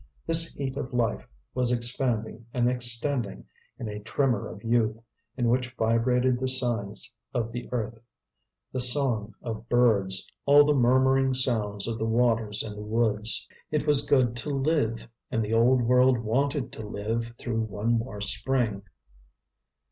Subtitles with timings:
[0.25, 3.45] This heat of life was expanding and extending
[3.77, 4.97] in a tremor of youth,
[5.37, 7.99] in which vibrated the sighs of the earth,
[8.71, 13.47] the song of birds, all the murmuring sounds of the waters and the woods.
[13.69, 18.21] It was good to live, and the old world wanted to live through one more
[18.21, 18.81] spring.